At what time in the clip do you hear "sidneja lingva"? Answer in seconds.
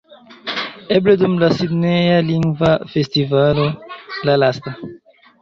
1.59-2.73